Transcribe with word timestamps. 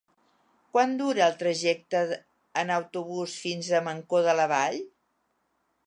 Quant 0.75 0.95
dura 1.01 1.23
el 1.31 1.35
trajecte 1.41 2.01
en 2.63 2.73
autobús 2.79 3.37
fins 3.45 3.71
a 3.71 3.83
Mancor 3.91 4.29
de 4.31 4.37
la 4.43 4.51
Vall? 4.57 4.85